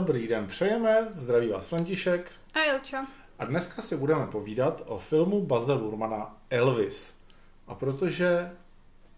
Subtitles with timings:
[0.00, 2.32] Dobrý den přejeme, zdraví vás František.
[2.54, 3.06] A Ilča.
[3.38, 7.20] A dneska si budeme povídat o filmu Baze Lurmana Elvis.
[7.66, 8.52] A protože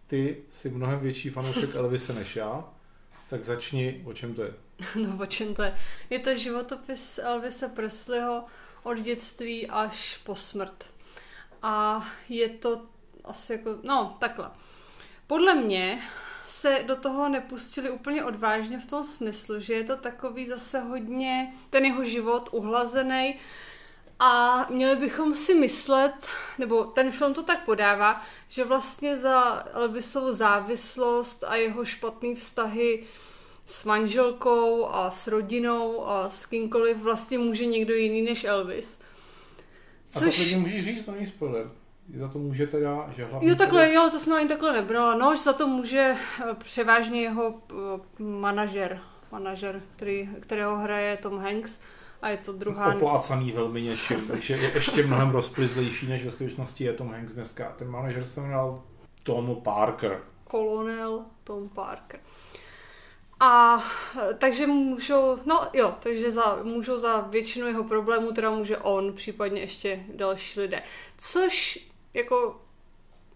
[0.07, 2.65] ty jsi mnohem větší fanoušek Elvise než já,
[3.31, 4.55] tak začni, o čem to je.
[4.95, 5.77] No o čem to je?
[6.11, 8.45] Je to životopis Elvise Presleyho
[8.83, 10.85] od dětství až po smrt.
[11.63, 12.83] A je to
[13.25, 14.51] asi jako, no takhle.
[15.27, 16.03] Podle mě
[16.63, 21.55] se do toho nepustili úplně odvážně v tom smyslu, že je to takový zase hodně
[21.71, 23.35] ten jeho život uhlazený
[24.19, 26.27] a měli bychom si myslet,
[26.59, 33.05] nebo ten film to tak podává, že vlastně za Elvisovou závislost a jeho špatný vztahy
[33.67, 38.99] s manželkou a s rodinou a s kýmkoliv vlastně může někdo jiný než Elvis.
[40.11, 40.23] Což...
[40.23, 41.71] A to klidně můžeš říct, to není spoiler.
[42.15, 43.49] Za to může teda, že hlavně...
[43.49, 45.15] Jo, takhle, jo, to jsem ani takhle nebrala.
[45.15, 49.01] No, že za to může eh, převážně jeho eh, manažer,
[49.33, 51.79] manažer, který, kterého hraje Tom Hanks
[52.23, 52.95] a je to druhá...
[52.95, 57.73] Oplácaný velmi něčím, takže je ještě mnohem rozplizlejší, než ve skutečnosti je Tom Hanks dneska.
[57.73, 58.83] Ten manažer se jmenoval
[59.23, 60.21] Tom Parker.
[60.45, 62.21] Kolonel Tom Parker.
[63.41, 63.85] A
[64.39, 69.61] takže můžou, no jo, takže za, můžou za většinu jeho problémů teda může on, případně
[69.61, 70.83] ještě další lidé.
[71.19, 71.79] Což
[72.15, 72.61] jako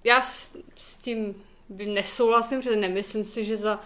[0.04, 3.80] já s, s tím nesouhlasím, protože nemyslím si, že za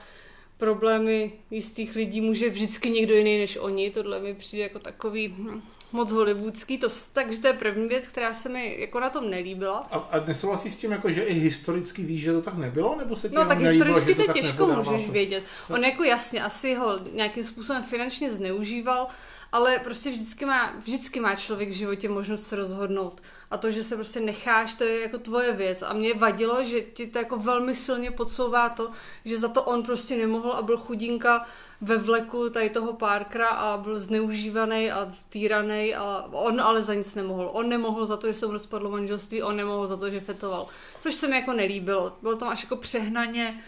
[0.56, 3.90] problémy jistých lidí může vždycky někdo jiný než oni.
[3.90, 6.78] Tohle mi přijde jako takový hm, moc hollywoodský.
[6.78, 9.78] To, takže to je první věc, která se mi jako na tom nelíbila.
[9.90, 12.96] A, a nesouhlasí s tím, jako, že i historicky víš, že to tak nebylo?
[12.98, 15.44] Nebo se no tak historicky to, to těžko můžeš vědět.
[15.70, 15.76] No.
[15.76, 19.06] On jako jasně asi ho nějakým způsobem finančně zneužíval,
[19.52, 23.22] ale prostě vždycky má, vždycky má člověk v životě možnost se rozhodnout.
[23.50, 25.82] A to, že se prostě necháš, to je jako tvoje věc.
[25.82, 28.90] A mě vadilo, že ti to jako velmi silně podsouvá to,
[29.24, 31.46] že za to on prostě nemohl a byl chudinka
[31.80, 37.14] ve vleku tady toho Parkera a byl zneužívaný a týraný a on ale za nic
[37.14, 37.50] nemohl.
[37.52, 40.66] On nemohl za to, že se mu rozpadlo manželství, on nemohl za to, že fetoval.
[41.00, 42.12] Což se mi jako nelíbilo.
[42.22, 43.62] Bylo tam až jako přehnaně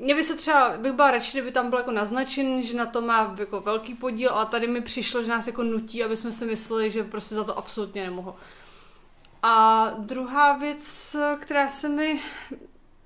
[0.00, 3.00] mně by se třeba, bych byla radši, kdyby tam byl jako naznačen, že na to
[3.00, 6.46] má jako velký podíl, a tady mi přišlo, že nás jako nutí, aby jsme si
[6.46, 8.34] mysleli, že prostě za to absolutně nemohl.
[9.42, 12.20] A druhá věc, která se mi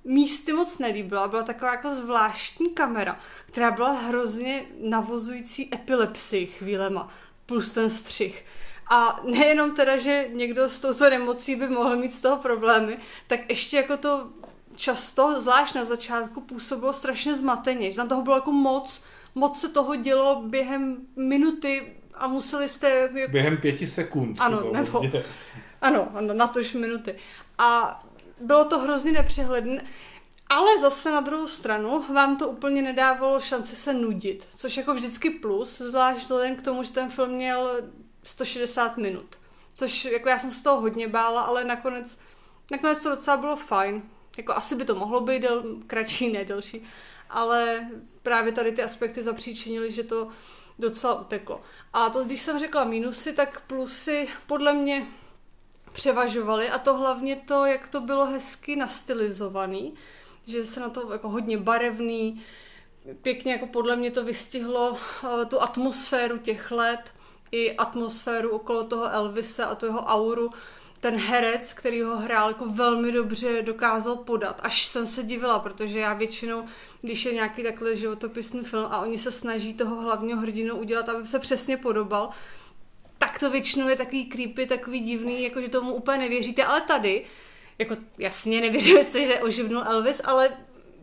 [0.04, 7.08] místy moc nelíbila, byla taková jako zvláštní kamera, která byla hrozně navozující epilepsii chvílema,
[7.46, 8.44] plus ten střih.
[8.90, 13.40] A nejenom teda, že někdo s touto nemocí by mohl mít z toho problémy, tak
[13.48, 14.30] ještě jako to
[14.76, 19.04] často, zvlášť na začátku, působilo strašně zmateně, že tam toho bylo jako moc,
[19.34, 23.10] moc se toho dělo během minuty a museli jste...
[23.14, 23.32] Jako...
[23.32, 24.40] Během pěti sekund.
[24.40, 25.00] Ano, nebo...
[25.00, 25.24] Prostě...
[25.80, 27.14] Ano, ano, na tož minuty.
[27.58, 28.02] A
[28.40, 29.84] bylo to hrozně nepřehledné.
[30.48, 35.30] Ale zase na druhou stranu vám to úplně nedávalo šanci se nudit, což jako vždycky
[35.30, 37.80] plus, zvlášť vzhledem k tomu, že ten film měl
[38.22, 39.26] 160 minut.
[39.76, 42.18] Což jako já jsem se toho hodně bála, ale nakonec,
[42.70, 44.02] nakonec to docela bylo fajn.
[44.36, 46.84] Jako asi by to mohlo být del, kratší, ne delší,
[47.30, 47.88] ale
[48.22, 50.30] právě tady ty aspekty zapříčinily, že to
[50.78, 51.62] docela uteklo.
[51.92, 55.06] A to, když jsem řekla minusy, tak plusy podle mě
[55.94, 59.94] převažovaly a to hlavně to, jak to bylo hezky nastylizovaný,
[60.46, 62.42] že se na to jako hodně barevný,
[63.22, 64.98] pěkně jako podle mě to vystihlo uh,
[65.48, 67.00] tu atmosféru těch let,
[67.52, 70.50] i atmosféru okolo toho Elvise a tu jeho auru,
[71.00, 74.60] ten herec, který ho hrál, jako velmi dobře dokázal podat.
[74.62, 76.64] Až jsem se divila, protože já většinou,
[77.00, 81.26] když je nějaký takhle životopisný film a oni se snaží toho hlavního hrdinu udělat, aby
[81.26, 82.30] se přesně podobal,
[83.24, 86.64] tak to většinou je takový creepy, takový divný, jako že tomu úplně nevěříte.
[86.64, 87.24] Ale tady,
[87.78, 90.50] jako jasně nevěřili jste, že oživnul Elvis, ale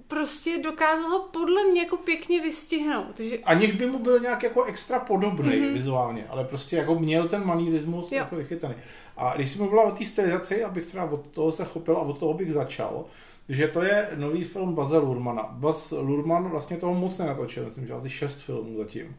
[0.08, 3.16] prostě dokázal ho podle mě jako pěkně vystihnout.
[3.16, 3.38] Takže...
[3.38, 5.74] Aniž by mu byl nějak jako extra podobný mm-hmm.
[5.74, 8.76] vizuálně, ale prostě jako měl ten manierismus jako vychytaný.
[9.18, 12.18] A když jsem mluvila o té stylizaci, abych teda od toho se chopil a od
[12.18, 13.06] toho bych začal,
[13.50, 15.44] že to je nový film Baze Lurmana.
[15.52, 19.16] Baz Lurman vlastně toho moc nenatočil, myslím, že asi šest filmů zatím.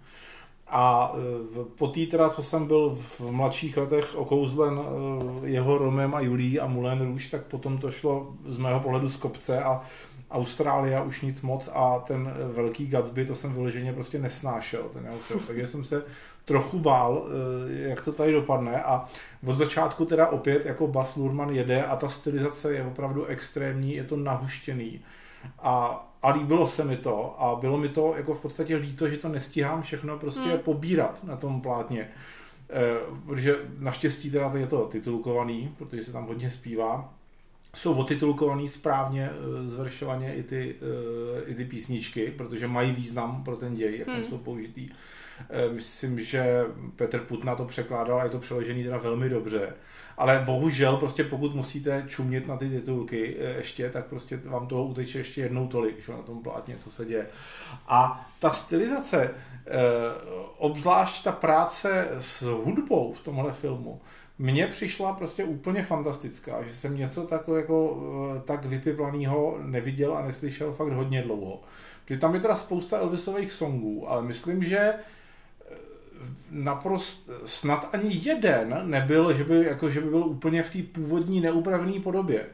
[0.74, 6.14] A e, po té teda, co jsem byl v mladších letech okouzlen e, jeho Romem
[6.14, 9.82] a Julí a Moulin Rouge, tak potom to šlo z mého pohledu z kopce a
[10.30, 15.18] Austrálie už nic moc a ten velký Gatsby, to jsem vyloženě prostě nesnášel, ten jeho
[15.18, 15.40] film.
[15.46, 16.04] Takže jsem se
[16.44, 17.26] trochu bál,
[17.68, 19.04] e, jak to tady dopadne a
[19.46, 24.04] od začátku teda opět jako Bas Lurman jede a ta stylizace je opravdu extrémní, je
[24.04, 25.00] to nahuštěný
[25.58, 29.16] a a líbilo se mi to a bylo mi to jako v podstatě líto, že
[29.16, 30.58] to nestíhám všechno prostě hmm.
[30.58, 32.00] pobírat na tom plátně.
[32.00, 32.08] E,
[33.26, 37.14] protože naštěstí teda je to titulkovaný, protože se tam hodně zpívá.
[37.74, 40.74] Jsou otitulkovaný správně, e, zveršovaně i ty,
[41.40, 44.24] e, i ty písničky, protože mají význam pro ten děj, jak hmm.
[44.24, 44.88] jsou použitý.
[45.50, 46.64] Eh, myslím, že
[46.96, 49.74] Petr Putna to překládal a je to přeložený teda velmi dobře.
[50.16, 54.84] Ale bohužel prostě pokud musíte čumět na ty titulky eh, ještě, tak prostě vám toho
[54.84, 57.26] uteče ještě jednou tolik, že na tom plátně, co se děje.
[57.88, 59.34] A ta stylizace,
[60.58, 64.00] obzvlášť ta práce s hudbou v tomhle filmu,
[64.38, 68.02] mně přišla prostě úplně fantastická, že jsem něco tak, jako,
[68.44, 71.60] tak vypiplaného neviděl a neslyšel fakt hodně dlouho.
[72.04, 75.02] Protože tam je teda spousta Elvisových songů, ale myslím, že eh,
[76.50, 81.40] naprost snad ani jeden nebyl, že by, jako, že by byl úplně v té původní
[81.40, 82.46] neupravené podobě.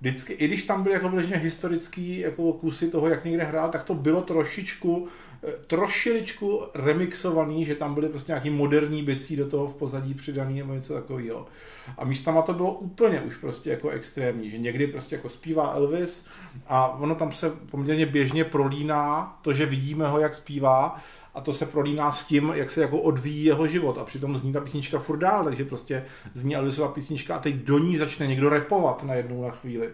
[0.00, 3.84] Vždycky, i když tam byly jako vležně historický jako kusy toho, jak někde hrál, tak
[3.84, 5.08] to bylo trošičku,
[5.42, 10.58] eh, trošiličku remixovaný, že tam byly prostě nějaký moderní bicí do toho v pozadí přidaný
[10.58, 11.46] nebo něco takového.
[11.98, 16.26] A místama to bylo úplně už prostě jako extrémní, že někdy prostě jako zpívá Elvis
[16.66, 21.00] a ono tam se poměrně běžně prolíná to, že vidíme ho, jak zpívá
[21.34, 24.52] a to se prolíná s tím, jak se jako odvíjí jeho život a přitom zní
[24.52, 26.04] ta písnička furt dál, takže prostě
[26.34, 29.90] zní Elvisova písnička a teď do ní začne někdo repovat najednou na chvíli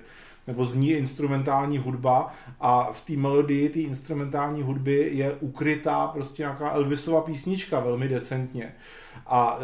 [0.46, 6.70] nebo zní instrumentální hudba a v té melodii té instrumentální hudby je ukrytá prostě nějaká
[6.70, 8.72] Elvisova písnička velmi decentně.
[9.26, 9.58] A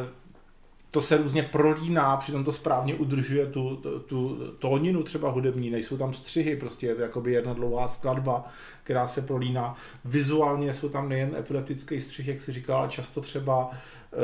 [0.97, 5.97] to se různě prolíná, přitom to správně udržuje tu, tu, tu tóninu třeba hudební, nejsou
[5.97, 8.49] tam střihy, prostě je to jakoby jedna dlouhá skladba,
[8.83, 9.77] která se prolíná.
[10.05, 14.17] Vizuálně jsou tam nejen epileptický střih, jak si říkal, ale často třeba e,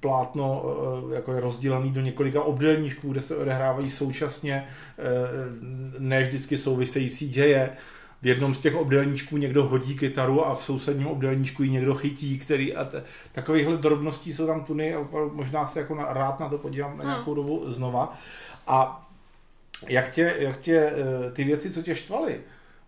[0.00, 0.64] plátno
[1.10, 4.68] e, jako je rozdělený do několika obdélníčků, kde se odehrávají současně e,
[5.98, 7.70] ne vždycky související děje
[8.26, 12.38] v jednom z těch obdelníčků někdo hodí kytaru a v sousedním obdelníčku ji někdo chytí,
[12.38, 13.02] který a t-
[13.32, 17.04] takovýchhle drobností jsou tam tuny a možná se jako na, rád na to podívám na
[17.04, 17.12] hmm.
[17.12, 18.18] nějakou dobu znova.
[18.66, 19.08] A
[19.88, 22.40] jak tě, jak tě eh, ty věci, co tě štvaly,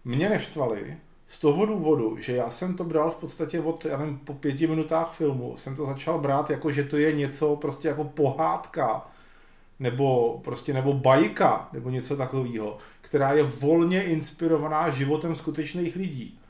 [0.05, 0.97] mě neštvaly,
[1.27, 4.67] z toho důvodu, že já jsem to bral v podstatě od, já nevím, po pěti
[4.67, 9.07] minutách filmu, jsem to začal brát jako, že to je něco prostě jako pohádka,
[9.81, 16.41] nebo prostě nebo bajka, nebo něco takového, která je volně inspirovaná životem skutečných lidí.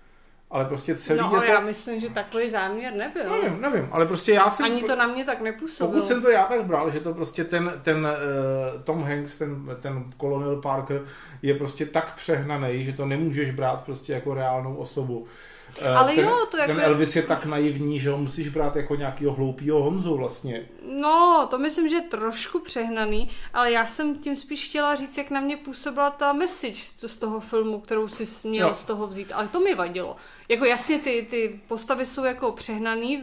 [0.50, 1.52] Ale prostě celý no, je to...
[1.52, 3.30] já myslím, že takový záměr nebyl.
[3.30, 4.66] Nevím, nevím, ale prostě já jsem...
[4.66, 5.92] Ani to na mě tak nepůsobilo.
[5.92, 9.76] Pokud jsem to já tak bral, že to prostě ten, ten uh, Tom Hanks, ten,
[9.80, 11.04] ten Colonel Parker
[11.42, 15.26] je prostě tak přehnaný, že to nemůžeš brát prostě jako reálnou osobu.
[15.26, 15.57] Eh,
[15.96, 16.72] ale ten, jo, to jako...
[16.72, 20.68] Ten Elvis je tak naivní, že ho musíš brát jako nějakého hloupého Honzu vlastně.
[20.82, 25.30] No, to myslím, že je trošku přehnaný, ale já jsem tím spíš chtěla říct, jak
[25.30, 28.74] na mě působila ta message z toho filmu, kterou si měl jo.
[28.74, 30.16] z toho vzít, ale to mi vadilo.
[30.48, 33.22] Jako jasně ty, ty postavy jsou jako přehnaný,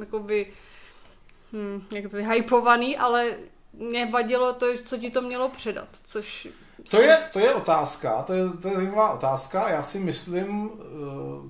[0.00, 0.46] jako by,
[1.52, 3.36] hm, jak by hypovaný, ale
[3.78, 6.48] mě vadilo to, co ti to mělo předat, což
[6.90, 9.68] to je, to je otázka, to je, to je zajímavá otázka.
[9.68, 10.84] Já si myslím, eh,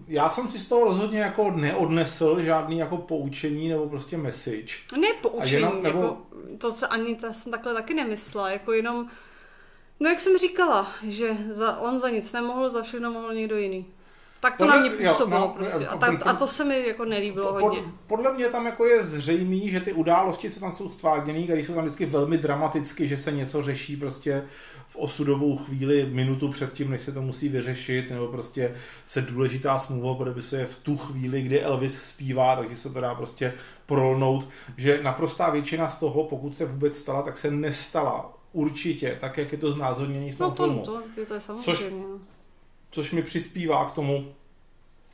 [0.09, 4.75] já jsem si z toho rozhodně jako neodnesl žádný jako poučení nebo prostě message.
[5.01, 5.99] Ne poučení, jenom, nebo...
[5.99, 6.19] jako
[6.59, 9.11] to, co ani to jsem takhle taky nemyslela, jako jenom,
[10.01, 13.94] no jak jsem říkala, že za, on za nic nemohl, za všechno mohl někdo jiný.
[14.45, 15.87] Tak to podle, na mě působilo jo, no, prostě.
[15.87, 17.83] A, tak, a to se mi jako nelíbilo pod, hodně.
[18.07, 21.75] Podle mě tam jako je zřejmý, že ty události, co tam jsou stváděný, které jsou
[21.75, 24.45] tam vždycky velmi dramaticky, že se něco řeší prostě
[24.89, 28.75] v osudovou chvíli, minutu předtím, než se to musí vyřešit, nebo prostě
[29.07, 33.55] se důležitá smlouva podepisuje v tu chvíli, kdy Elvis zpívá, takže se to dá prostě
[33.87, 39.39] prolnout, že naprostá většina z toho, pokud se vůbec stala, tak se nestala určitě, tak
[39.39, 40.83] jak je to znázornění v tom no to, filmu.
[40.83, 41.65] To, to, to je samozřejmě.
[41.65, 42.35] Což, no
[42.95, 44.33] což mi přispívá k tomu,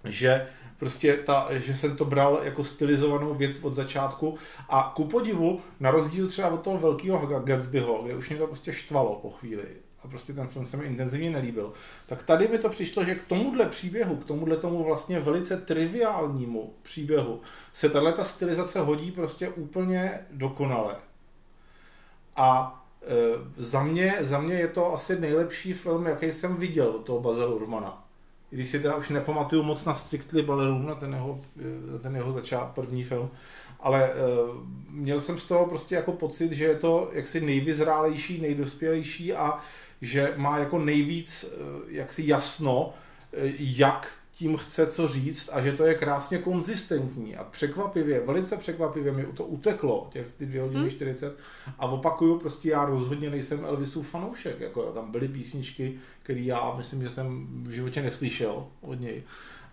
[0.05, 0.47] že
[0.79, 4.39] prostě ta, že jsem to bral jako stylizovanou věc od začátku
[4.69, 8.73] a ku podivu, na rozdíl třeba od toho velkého Gatsbyho, kde už mě to prostě
[8.73, 9.65] štvalo po chvíli
[10.03, 11.73] a prostě ten film se mi intenzivně nelíbil,
[12.07, 16.75] tak tady mi to přišlo, že k tomuhle příběhu, k tomuhle tomu vlastně velice triviálnímu
[16.83, 17.41] příběhu
[17.73, 20.97] se tahle ta stylizace hodí prostě úplně dokonale.
[22.37, 27.05] A Eh, za mě, za mě je to asi nejlepší film, jaký jsem viděl od
[27.05, 28.05] toho Bazela Urmana.
[28.51, 31.41] Když si teda už nepamatuju moc na Strictly Ballerům, na ten jeho,
[32.03, 33.31] ten jeho začát, první film,
[33.81, 34.57] ale uh,
[34.91, 39.59] měl jsem z toho prostě jako pocit, že je to jaksi nejvyzrálejší, nejdospělejší a
[40.03, 42.93] že má jako nejvíc uh, jaksi jasno, uh,
[43.59, 49.13] jak tím chce co říct a že to je krásně konzistentní a překvapivě, velice překvapivě
[49.13, 50.91] mi to uteklo, těch ty dvě hodiny hmm.
[50.91, 51.39] 40
[51.79, 57.03] a opakuju, prostě já rozhodně nejsem Elvisův fanoušek, jako tam byly písničky, které já myslím,
[57.03, 59.23] že jsem v životě neslyšel od něj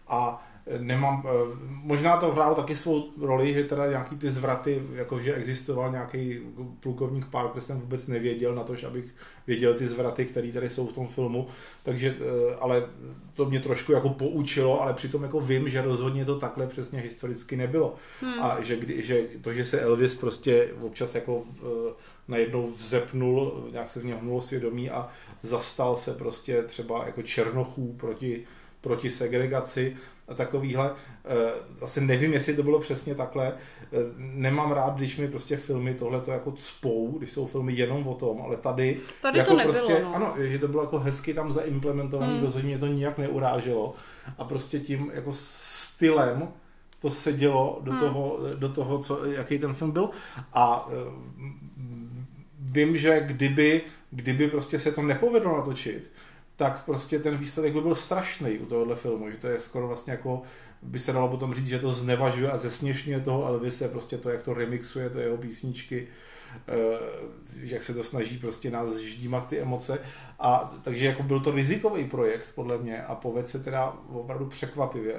[0.08, 0.48] a
[0.78, 1.30] nemám, eh,
[1.70, 6.40] možná to hrálo taky svou roli, že teda nějaký ty zvraty, jakože existoval nějaký
[6.80, 9.06] plukovník Parker, jsem vůbec nevěděl na to, že abych
[9.48, 11.48] věděl ty zvraty, které tady jsou v tom filmu,
[11.84, 12.86] takže, eh, ale
[13.34, 17.56] to mě trošku jako poučilo, ale přitom jako vím, že rozhodně to takhle přesně historicky
[17.56, 17.96] nebylo.
[18.22, 18.44] Hmm.
[18.44, 21.94] A že, kdy, že to, že se Elvis prostě občas jako eh,
[22.28, 25.08] najednou vzepnul, nějak se z něho hnulo svědomí a
[25.42, 28.46] zastal se prostě třeba jako černochů proti
[28.82, 29.96] proti segregaci
[30.28, 30.92] a takovýhle.
[31.26, 33.48] Eh, zase nevím, jestli to bylo přesně takhle.
[33.48, 38.08] Eh, nemám rád, když mi prostě filmy tohle to jako cpou, když jsou filmy jenom
[38.08, 40.16] o tom, ale tady, tady jako to nebylo, prostě, no.
[40.16, 42.42] ano, že to bylo jako hezky tam zaimplementovaný, hmm.
[42.42, 43.96] rozhodně mě to nijak neuráželo
[44.38, 46.48] a prostě tím jako stylem
[47.00, 48.00] to sedělo do hmm.
[48.00, 50.10] toho, do toho co, jaký ten film byl
[50.54, 50.94] a uh,
[52.60, 53.82] vím, že kdyby,
[54.12, 56.12] kdyby prostě se to nepovedlo natočit,
[56.58, 60.12] tak prostě ten výsledek by byl strašný u tohohle filmu, že to je skoro vlastně
[60.12, 60.42] jako,
[60.82, 64.44] by se dalo potom říct, že to znevažuje a zesměšňuje toho Elvise, prostě to, jak
[64.44, 66.08] to remixuje, to jeho písničky,
[66.68, 66.74] eh,
[67.54, 70.00] jak se to snaží prostě nás ždímat ty emoce.
[70.40, 75.16] A takže jako byl to rizikový projekt podle mě a poved se teda opravdu překvapivě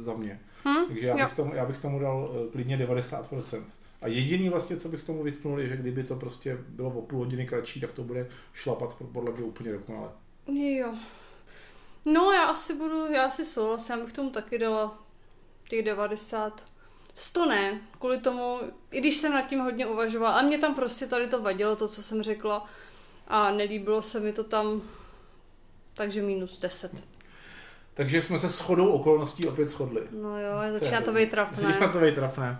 [0.00, 0.40] za mě.
[0.64, 3.62] Hmm, takže já bych, tomu, já bych tomu dal eh, klidně 90%.
[4.02, 7.18] A jediný vlastně, co bych tomu vytknul, je, že kdyby to prostě bylo o půl
[7.18, 10.08] hodiny kratší, tak to bude šlapat podle mě úplně dokonale.
[10.46, 10.94] Jo.
[12.04, 14.98] No já asi budu, já si souhlasím, já bych tomu taky dala
[15.68, 16.62] těch 90.
[17.14, 21.06] 100 ne, kvůli tomu, i když jsem nad tím hodně uvažovala, a mě tam prostě
[21.06, 22.66] tady to vadilo, to, co jsem řekla,
[23.28, 24.82] a nelíbilo se mi to tam,
[25.94, 27.04] takže minus 10.
[27.94, 30.02] Takže jsme se shodou okolností opět shodli.
[30.10, 31.62] No jo, začíná to být trapné.
[31.62, 32.58] Začíná to být trapné.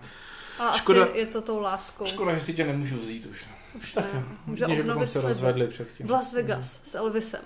[0.59, 2.05] A škoda, asi je to tou láskou.
[2.05, 3.45] Škoda, že si tě nemůžu vzít už.
[3.77, 4.25] Už tak ne.
[4.45, 6.07] Může obnovit se rozvedli předtím.
[6.07, 7.41] V Las Vegas s Elvisem.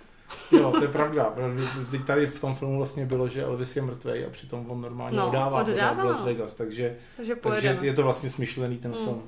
[0.52, 1.34] Jo, to je pravda.
[1.92, 5.18] Teď tady v tom filmu vlastně bylo, že Elvis je mrtvý a přitom on normálně
[5.18, 6.04] no, oddává, oddává.
[6.04, 8.98] Las Vegas, takže, takže, takže je to vlastně smyšlený ten mm.
[8.98, 9.24] film.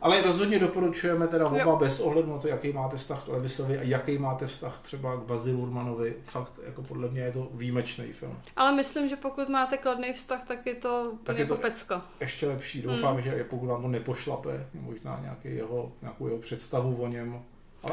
[0.00, 3.82] Ale rozhodně doporučujeme teda oba bez ohledu na to, jaký máte vztah k Elvisovi a
[3.82, 6.14] jaký máte vztah třeba k Bazilu Urmanovi.
[6.24, 8.38] Fakt, jako podle mě je to výjimečný film.
[8.56, 12.06] Ale myslím, že pokud máte kladný vztah, tak je to tak je to pecka.
[12.20, 12.82] Ještě lepší.
[12.82, 13.20] Doufám, mm.
[13.20, 17.42] že pokud vám to nepošlape, možná nějaký jeho, nějakou jeho představu o něm,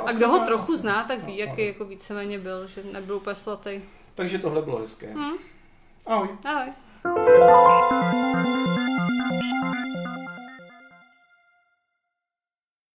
[0.06, 3.36] a kdo ho trochu zná, tak ví, no, jaký jako víceméně byl, že nebyl úplně
[3.36, 3.82] slatý.
[4.16, 5.14] Takže tohle bylo hezké.
[5.14, 5.38] Hmm.
[6.06, 6.30] Ahoj.
[6.46, 6.74] Ahoj.